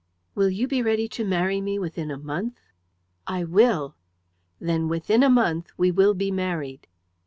[0.33, 2.59] "Will you be ready to marry me within a month?"
[3.27, 3.93] "I will."
[4.59, 6.87] "Then within a month we will be married."